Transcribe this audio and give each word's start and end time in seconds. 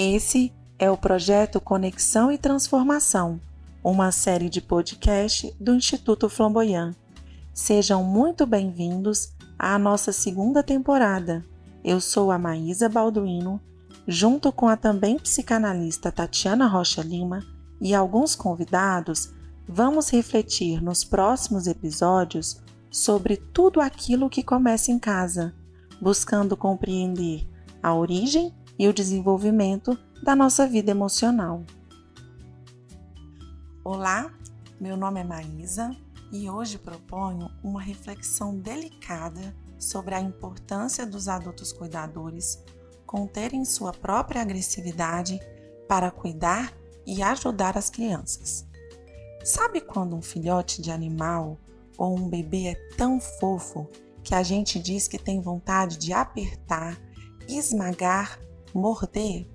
Esse 0.00 0.52
é 0.78 0.88
o 0.88 0.96
projeto 0.96 1.60
Conexão 1.60 2.30
e 2.30 2.38
Transformação, 2.38 3.40
uma 3.82 4.12
série 4.12 4.48
de 4.48 4.60
podcast 4.60 5.52
do 5.58 5.74
Instituto 5.74 6.28
Flamboyant. 6.28 6.94
Sejam 7.52 8.04
muito 8.04 8.46
bem-vindos 8.46 9.32
à 9.58 9.76
nossa 9.76 10.12
segunda 10.12 10.62
temporada. 10.62 11.44
Eu 11.82 12.00
sou 12.00 12.30
a 12.30 12.38
Maísa 12.38 12.88
Balduino, 12.88 13.60
junto 14.06 14.52
com 14.52 14.68
a 14.68 14.76
também 14.76 15.18
psicanalista 15.18 16.12
Tatiana 16.12 16.68
Rocha 16.68 17.02
Lima 17.02 17.44
e 17.80 17.92
alguns 17.92 18.36
convidados, 18.36 19.32
vamos 19.66 20.10
refletir 20.10 20.80
nos 20.80 21.02
próximos 21.02 21.66
episódios 21.66 22.60
sobre 22.88 23.36
tudo 23.36 23.80
aquilo 23.80 24.30
que 24.30 24.44
começa 24.44 24.92
em 24.92 24.98
casa, 25.00 25.52
buscando 26.00 26.56
compreender 26.56 27.44
a 27.82 27.92
origem 27.92 28.54
e 28.78 28.86
o 28.86 28.92
desenvolvimento 28.92 29.98
da 30.22 30.36
nossa 30.36 30.66
vida 30.66 30.90
emocional. 30.90 31.64
Olá, 33.82 34.32
meu 34.80 34.96
nome 34.96 35.20
é 35.20 35.24
Maísa 35.24 35.90
e 36.30 36.48
hoje 36.48 36.78
proponho 36.78 37.50
uma 37.62 37.80
reflexão 37.80 38.56
delicada 38.56 39.54
sobre 39.78 40.14
a 40.14 40.20
importância 40.20 41.04
dos 41.04 41.28
adultos 41.28 41.72
cuidadores 41.72 42.62
conterem 43.06 43.64
sua 43.64 43.92
própria 43.92 44.42
agressividade 44.42 45.40
para 45.88 46.10
cuidar 46.10 46.72
e 47.06 47.22
ajudar 47.22 47.76
as 47.76 47.88
crianças. 47.88 48.66
Sabe 49.42 49.80
quando 49.80 50.14
um 50.14 50.20
filhote 50.20 50.82
de 50.82 50.90
animal 50.90 51.58
ou 51.96 52.16
um 52.16 52.28
bebê 52.28 52.66
é 52.66 52.74
tão 52.96 53.18
fofo 53.18 53.88
que 54.22 54.34
a 54.34 54.42
gente 54.42 54.78
diz 54.78 55.08
que 55.08 55.18
tem 55.18 55.40
vontade 55.40 55.96
de 55.96 56.12
apertar, 56.12 57.00
esmagar, 57.48 58.38
morder? 58.74 59.48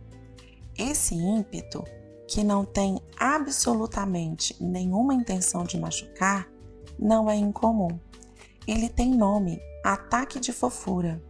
Esse 0.77 1.15
ímpeto, 1.15 1.83
que 2.27 2.43
não 2.43 2.65
tem 2.65 2.99
absolutamente 3.19 4.55
nenhuma 4.63 5.13
intenção 5.13 5.63
de 5.63 5.79
machucar, 5.79 6.47
não 6.97 7.29
é 7.29 7.35
incomum. 7.35 7.99
Ele 8.67 8.89
tem 8.89 9.13
nome, 9.13 9.59
ataque 9.83 10.39
de 10.39 10.51
fofura. 10.51 11.21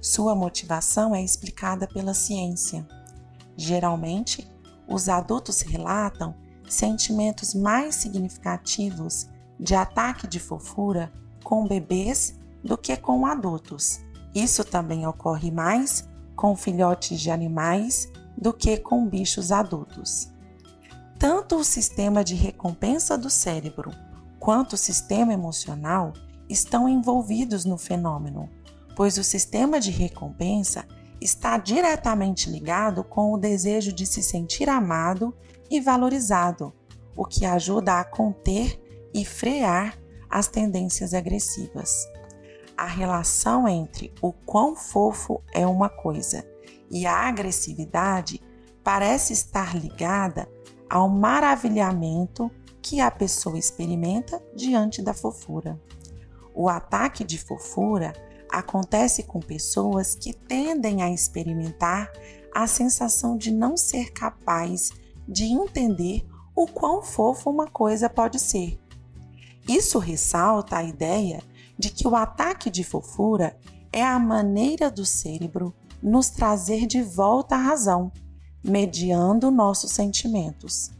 Sua 0.00 0.34
motivação 0.34 1.14
é 1.14 1.22
explicada 1.22 1.86
pela 1.86 2.14
ciência. 2.14 2.86
Geralmente, 3.56 4.46
os 4.86 5.08
adultos 5.08 5.60
relatam 5.62 6.34
sentimentos 6.68 7.54
mais 7.54 7.94
significativos 7.94 9.28
de 9.58 9.74
ataque 9.74 10.26
de 10.26 10.40
fofura 10.40 11.12
com 11.42 11.66
bebês 11.66 12.38
do 12.62 12.76
que 12.76 12.96
com 12.96 13.26
adultos. 13.26 14.00
Isso 14.34 14.64
também 14.64 15.06
ocorre 15.06 15.50
mais 15.50 16.08
com 16.34 16.56
filhotes 16.56 17.20
de 17.20 17.30
animais 17.30 18.10
do 18.36 18.52
que 18.52 18.76
com 18.76 19.06
bichos 19.06 19.52
adultos. 19.52 20.30
Tanto 21.18 21.56
o 21.56 21.64
sistema 21.64 22.24
de 22.24 22.34
recompensa 22.34 23.16
do 23.16 23.30
cérebro 23.30 23.92
quanto 24.40 24.72
o 24.72 24.78
sistema 24.78 25.32
emocional 25.32 26.12
estão 26.48 26.88
envolvidos 26.88 27.64
no 27.64 27.78
fenômeno, 27.78 28.50
pois 28.96 29.16
o 29.16 29.24
sistema 29.24 29.78
de 29.78 29.90
recompensa 29.90 30.84
está 31.20 31.56
diretamente 31.56 32.50
ligado 32.50 33.04
com 33.04 33.32
o 33.32 33.38
desejo 33.38 33.92
de 33.92 34.04
se 34.04 34.22
sentir 34.22 34.68
amado 34.68 35.32
e 35.70 35.80
valorizado, 35.80 36.72
o 37.16 37.24
que 37.24 37.46
ajuda 37.46 38.00
a 38.00 38.04
conter 38.04 38.80
e 39.14 39.24
frear 39.24 39.96
as 40.28 40.48
tendências 40.48 41.14
agressivas. 41.14 41.90
A 42.82 42.86
relação 42.86 43.68
entre 43.68 44.12
o 44.20 44.32
quão 44.32 44.74
fofo 44.74 45.40
é 45.52 45.64
uma 45.64 45.88
coisa 45.88 46.44
e 46.90 47.06
a 47.06 47.28
agressividade 47.28 48.42
parece 48.82 49.32
estar 49.32 49.76
ligada 49.76 50.50
ao 50.90 51.08
maravilhamento 51.08 52.50
que 52.82 52.98
a 52.98 53.08
pessoa 53.08 53.56
experimenta 53.56 54.42
diante 54.52 55.00
da 55.00 55.14
fofura. 55.14 55.80
O 56.52 56.68
ataque 56.68 57.22
de 57.22 57.38
fofura 57.38 58.12
acontece 58.50 59.22
com 59.22 59.38
pessoas 59.38 60.16
que 60.16 60.32
tendem 60.32 61.02
a 61.02 61.08
experimentar 61.08 62.10
a 62.52 62.66
sensação 62.66 63.36
de 63.36 63.52
não 63.52 63.76
ser 63.76 64.10
capaz 64.10 64.90
de 65.28 65.44
entender 65.44 66.26
o 66.52 66.66
quão 66.66 67.00
fofo 67.00 67.48
uma 67.48 67.68
coisa 67.68 68.10
pode 68.10 68.40
ser. 68.40 68.76
Isso 69.68 70.00
ressalta 70.00 70.78
a 70.78 70.82
ideia 70.82 71.44
de 71.82 71.90
que 71.90 72.06
o 72.06 72.14
ataque 72.14 72.70
de 72.70 72.84
fofura 72.84 73.58
é 73.92 74.04
a 74.04 74.16
maneira 74.16 74.88
do 74.88 75.04
cérebro 75.04 75.74
nos 76.00 76.30
trazer 76.30 76.86
de 76.86 77.02
volta 77.02 77.56
à 77.56 77.58
razão, 77.58 78.12
mediando 78.62 79.50
nossos 79.50 79.90
sentimentos. 79.90 80.92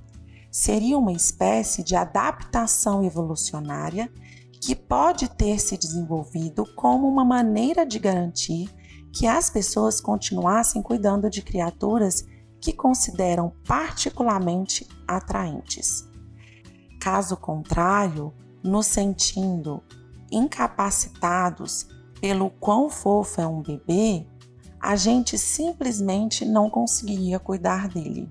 Seria 0.51 0.99
uma 0.99 1.13
espécie 1.13 1.85
de 1.85 1.95
adaptação 1.95 3.05
evolucionária 3.05 4.13
que 4.61 4.75
pode 4.75 5.29
ter 5.29 5.61
se 5.61 5.79
desenvolvido 5.79 6.67
como 6.75 7.07
uma 7.07 7.25
maneira 7.25 7.87
de 7.87 8.01
garantir 8.01 8.69
que 9.15 9.29
as 9.29 9.49
pessoas 9.49 10.01
continuassem 10.01 10.83
cuidando 10.83 11.31
de 11.31 11.43
criaturas 11.43 12.25
que 12.61 12.73
consideram 12.73 13.53
particularmente 13.65 14.85
atraentes. 15.07 16.05
Caso 17.01 17.37
contrário, 17.37 18.35
nos 18.65 18.87
sentindo 18.87 19.81
incapacitados 20.33 21.87
pelo 22.21 22.51
quão 22.51 22.89
fofo 22.89 23.41
é 23.41 23.47
um 23.47 23.61
bebê, 23.61 24.27
a 24.81 24.97
gente 24.97 25.39
simplesmente 25.39 26.45
não 26.45 26.69
conseguiria 26.71 27.39
cuidar 27.39 27.89
dele. 27.89 28.29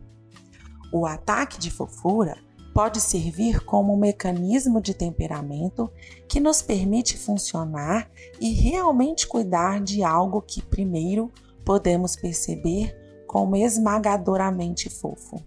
O 0.92 1.06
ataque 1.06 1.60
de 1.60 1.72
fofura 1.72 2.38
pode 2.74 3.00
servir 3.00 3.62
como 3.62 3.94
um 3.94 3.98
mecanismo 3.98 4.82
de 4.82 4.94
temperamento 4.94 5.92
que 6.28 6.40
nos 6.40 6.62
permite 6.62 7.18
funcionar 7.18 8.10
e 8.40 8.54
realmente 8.54 9.28
cuidar 9.28 9.82
de 9.82 10.04
algo 10.04 10.42
que 10.42 10.62
primeiro 10.62 11.32
podemos 11.66 12.16
perceber 12.16 12.98
como 13.28 13.56
esmagadoramente 13.56 14.90
fofo. 14.90 15.42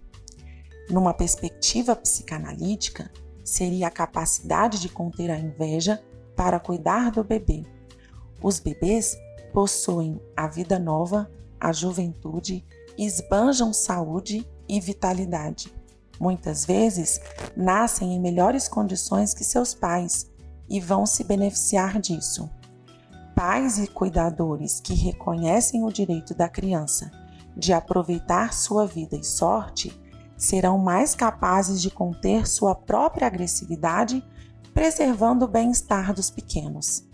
Numa 0.89 1.13
perspectiva 1.13 1.95
psicanalítica, 1.95 3.11
seria 3.43 3.87
a 3.87 3.91
capacidade 3.91 4.79
de 4.79 4.89
conter 4.89 5.29
a 5.29 5.37
inveja 5.37 6.01
para 6.35 6.59
cuidar 6.59 7.11
do 7.11 7.23
bebê. 7.23 7.63
Os 8.41 8.59
bebês 8.59 9.17
possuem 9.53 10.21
a 10.35 10.47
vida 10.47 10.77
nova, 10.77 11.29
a 11.59 11.71
juventude, 11.71 12.65
esbanjam 12.97 13.73
saúde 13.73 14.47
e 14.67 14.79
vitalidade 14.79 15.73
Muitas 16.19 16.65
vezes 16.65 17.19
nascem 17.55 18.13
em 18.13 18.19
melhores 18.19 18.67
condições 18.67 19.33
que 19.33 19.43
seus 19.43 19.73
pais 19.73 20.29
e 20.69 20.79
vão 20.79 21.05
se 21.05 21.23
beneficiar 21.23 21.99
disso. 21.99 22.49
Pais 23.35 23.77
e 23.77 23.87
cuidadores 23.87 24.79
que 24.79 24.93
reconhecem 24.93 25.83
o 25.83 25.91
direito 25.91 26.33
da 26.33 26.47
criança 26.47 27.11
de 27.55 27.73
aproveitar 27.73 28.53
sua 28.53 28.85
vida 28.85 29.15
e 29.15 29.23
sorte 29.23 29.93
serão 30.37 30.77
mais 30.77 31.15
capazes 31.15 31.81
de 31.81 31.89
conter 31.89 32.47
sua 32.47 32.75
própria 32.75 33.27
agressividade, 33.27 34.23
preservando 34.75 35.45
o 35.45 35.47
bem-estar 35.47 36.13
dos 36.13 36.29
pequenos. 36.29 37.07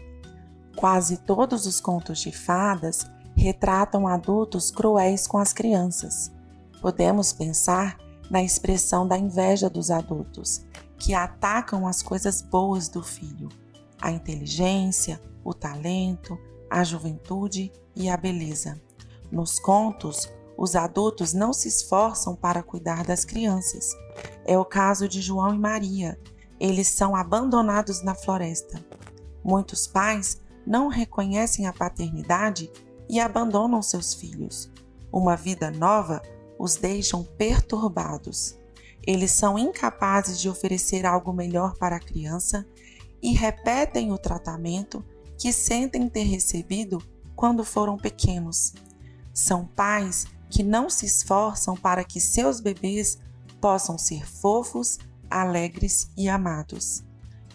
Quase 0.76 1.18
todos 1.18 1.68
os 1.68 1.80
contos 1.80 2.20
de 2.20 2.32
fadas 2.32 3.06
retratam 3.38 4.08
adultos 4.08 4.72
cruéis 4.72 5.28
com 5.28 5.38
as 5.38 5.54
crianças. 5.54 6.32
Podemos 6.82 7.32
pensar 7.32 8.00
na 8.32 8.42
expressão 8.42 9.08
da 9.08 9.16
inveja 9.16 9.70
dos 9.70 9.92
adultos, 9.92 10.66
que 10.98 11.14
atacam 11.14 11.88
as 11.88 12.02
coisas 12.02 12.42
boas 12.42 12.90
do 12.90 13.04
filho, 13.04 13.50
a 14.02 14.10
inteligência, 14.10 15.22
o 15.44 15.54
talento, 15.54 16.40
a 16.68 16.84
juventude 16.84 17.72
e 17.96 18.10
a 18.10 18.18
beleza. 18.18 18.82
Nos 19.32 19.60
contos, 19.60 20.28
os 20.58 20.76
adultos 20.76 21.32
não 21.32 21.54
se 21.54 21.68
esforçam 21.68 22.36
para 22.36 22.64
cuidar 22.64 23.06
das 23.06 23.24
crianças. 23.24 23.92
É 24.46 24.58
o 24.58 24.66
caso 24.66 25.08
de 25.08 25.22
João 25.22 25.54
e 25.54 25.60
Maria. 25.60 26.20
Eles 26.62 26.90
são 26.90 27.16
abandonados 27.16 28.04
na 28.04 28.14
floresta. 28.14 28.86
Muitos 29.44 29.88
pais 29.88 30.40
não 30.64 30.90
reconhecem 30.90 31.66
a 31.66 31.74
paternidade 31.74 32.72
e 33.10 33.20
abandonam 33.20 33.82
seus 33.82 34.14
filhos. 34.14 34.72
Uma 35.12 35.36
vida 35.36 35.72
nova 35.72 36.22
os 36.60 36.76
deixam 36.76 37.24
perturbados. 37.24 38.60
Eles 39.08 39.32
são 39.32 39.58
incapazes 39.58 40.40
de 40.40 40.48
oferecer 40.48 41.04
algo 41.04 41.34
melhor 41.34 41.76
para 41.80 41.96
a 41.96 42.00
criança 42.00 42.64
e 43.24 43.34
repetem 43.34 44.12
o 44.12 44.18
tratamento 44.20 45.04
que 45.40 45.52
sentem 45.52 46.08
ter 46.08 46.26
recebido 46.26 47.02
quando 47.36 47.66
foram 47.66 47.98
pequenos. 47.98 48.76
São 49.34 49.66
pais 49.66 50.28
que 50.48 50.62
não 50.62 50.92
se 50.92 51.08
esforçam 51.08 51.76
para 51.76 52.04
que 52.04 52.22
seus 52.22 52.60
bebês 52.60 53.18
possam 53.60 53.98
ser 53.98 54.28
fofos, 54.28 55.00
alegres 55.32 56.12
e 56.18 56.28
amados. 56.28 57.04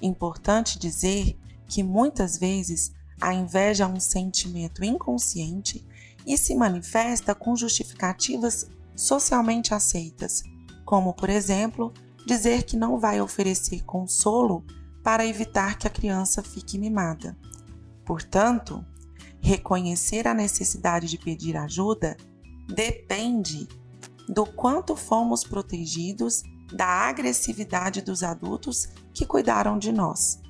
Importante 0.01 0.79
dizer 0.79 1.39
que 1.69 1.83
muitas 1.83 2.39
vezes 2.39 2.93
a 3.21 3.33
inveja 3.33 3.85
é 3.85 3.87
um 3.87 4.01
sentimento 4.01 4.85
inconsciente 4.85 5.87
e 6.27 6.37
se 6.37 6.55
manifesta 6.55 7.35
com 7.35 7.55
justificativas 7.57 8.69
socialmente 8.95 9.73
aceitas, 9.75 10.43
como, 10.85 11.15
por 11.15 11.31
exemplo, 11.31 11.93
dizer 12.27 12.65
que 12.65 12.77
não 12.77 12.99
vai 12.99 13.21
oferecer 13.21 13.85
consolo 13.85 14.65
para 15.03 15.27
evitar 15.27 15.79
que 15.79 15.87
a 15.87 15.91
criança 15.91 16.43
fique 16.43 16.79
mimada. 16.79 17.37
Portanto, 18.05 18.85
reconhecer 19.41 20.27
a 20.27 20.35
necessidade 20.35 21.07
de 21.07 21.19
pedir 21.19 21.57
ajuda 21.57 22.17
depende 22.67 23.69
do 24.29 24.45
quanto 24.45 24.97
fomos 24.97 25.45
protegidos 25.45 26.43
da 26.73 26.87
agressividade 26.87 28.03
dos 28.03 28.23
adultos 28.23 28.89
que 29.15 29.27
cuidaram 29.27 29.79
de 29.79 29.93
nós. 29.93 30.41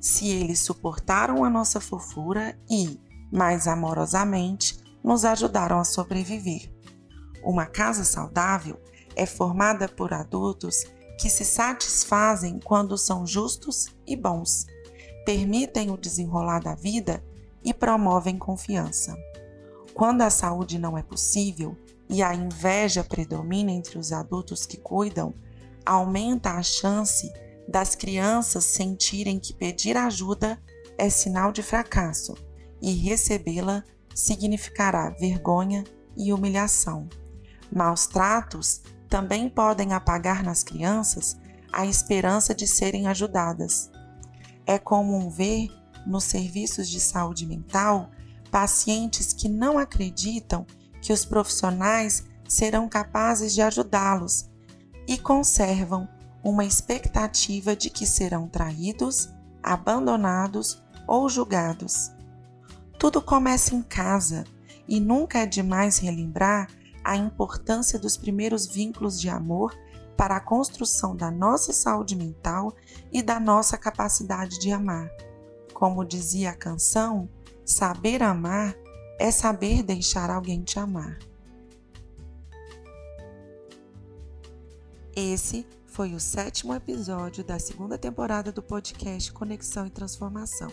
Se 0.00 0.28
eles 0.28 0.60
suportaram 0.60 1.44
a 1.44 1.50
nossa 1.50 1.80
fofura 1.80 2.58
e, 2.68 3.00
mais 3.32 3.66
amorosamente, 3.66 4.82
nos 5.02 5.24
ajudaram 5.24 5.78
a 5.78 5.84
sobreviver. 5.84 6.70
Uma 7.42 7.66
casa 7.66 8.04
saudável 8.04 8.80
é 9.16 9.26
formada 9.26 9.88
por 9.88 10.12
adultos 10.12 10.84
que 11.18 11.28
se 11.28 11.44
satisfazem 11.44 12.58
quando 12.58 12.98
são 12.98 13.26
justos 13.26 13.86
e 14.06 14.16
bons, 14.16 14.66
permitem 15.24 15.90
o 15.90 15.96
desenrolar 15.96 16.60
da 16.60 16.74
vida 16.74 17.22
e 17.64 17.72
promovem 17.72 18.38
confiança. 18.38 19.16
Quando 19.94 20.22
a 20.22 20.30
saúde 20.30 20.78
não 20.78 20.96
é 20.96 21.02
possível 21.02 21.76
e 22.12 22.22
a 22.22 22.34
inveja 22.34 23.02
predomina 23.02 23.72
entre 23.72 23.98
os 23.98 24.12
adultos 24.12 24.66
que 24.66 24.76
cuidam, 24.76 25.34
aumenta 25.84 26.50
a 26.50 26.62
chance 26.62 27.32
das 27.66 27.94
crianças 27.94 28.66
sentirem 28.66 29.40
que 29.40 29.54
pedir 29.54 29.96
ajuda 29.96 30.60
é 30.98 31.08
sinal 31.08 31.50
de 31.50 31.62
fracasso 31.62 32.34
e 32.82 32.92
recebê-la 32.92 33.82
significará 34.14 35.08
vergonha 35.08 35.84
e 36.14 36.34
humilhação. 36.34 37.08
Maus 37.74 38.06
tratos 38.06 38.82
também 39.08 39.48
podem 39.48 39.94
apagar 39.94 40.44
nas 40.44 40.62
crianças 40.62 41.34
a 41.72 41.86
esperança 41.86 42.54
de 42.54 42.66
serem 42.66 43.06
ajudadas. 43.06 43.90
É 44.66 44.78
comum 44.78 45.30
ver 45.30 45.70
nos 46.06 46.24
serviços 46.24 46.90
de 46.90 47.00
saúde 47.00 47.46
mental 47.46 48.10
pacientes 48.50 49.32
que 49.32 49.48
não 49.48 49.78
acreditam 49.78 50.66
que 51.02 51.12
os 51.12 51.26
profissionais 51.26 52.24
serão 52.48 52.88
capazes 52.88 53.52
de 53.52 53.60
ajudá-los 53.60 54.48
e 55.06 55.18
conservam 55.18 56.08
uma 56.42 56.64
expectativa 56.64 57.76
de 57.76 57.90
que 57.90 58.06
serão 58.06 58.48
traídos, 58.48 59.28
abandonados 59.62 60.82
ou 61.06 61.28
julgados. 61.28 62.10
Tudo 62.98 63.20
começa 63.20 63.74
em 63.74 63.82
casa 63.82 64.44
e 64.86 65.00
nunca 65.00 65.40
é 65.40 65.46
demais 65.46 65.98
relembrar 65.98 66.68
a 67.04 67.16
importância 67.16 67.98
dos 67.98 68.16
primeiros 68.16 68.66
vínculos 68.66 69.20
de 69.20 69.28
amor 69.28 69.76
para 70.16 70.36
a 70.36 70.40
construção 70.40 71.16
da 71.16 71.30
nossa 71.30 71.72
saúde 71.72 72.14
mental 72.14 72.74
e 73.10 73.22
da 73.22 73.40
nossa 73.40 73.76
capacidade 73.76 74.60
de 74.60 74.70
amar. 74.70 75.10
Como 75.74 76.04
dizia 76.04 76.50
a 76.50 76.56
canção, 76.56 77.28
saber 77.64 78.22
amar 78.22 78.76
é 79.18 79.30
saber 79.30 79.82
deixar 79.82 80.30
alguém 80.30 80.62
te 80.62 80.78
amar. 80.78 81.18
Esse 85.14 85.66
foi 85.86 86.14
o 86.14 86.20
sétimo 86.20 86.74
episódio 86.74 87.44
da 87.44 87.58
segunda 87.58 87.98
temporada 87.98 88.50
do 88.50 88.62
podcast 88.62 89.30
Conexão 89.32 89.86
e 89.86 89.90
Transformação. 89.90 90.70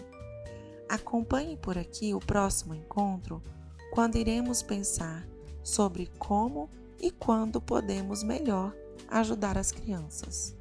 Acompanhe 0.88 1.58
por 1.58 1.78
aqui 1.78 2.14
o 2.14 2.20
próximo 2.20 2.74
encontro, 2.74 3.44
quando 3.92 4.16
iremos 4.16 4.62
pensar 4.62 5.28
sobre 5.62 6.10
como 6.18 6.70
e 7.00 7.12
quando 7.12 7.62
podemos 7.62 8.24
melhor 8.24 8.74
ajudar 9.10 9.58
as 9.58 9.72
crianças. 9.72 10.59